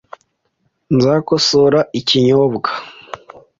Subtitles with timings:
[0.95, 2.69] Nzakosora ikinyobwa.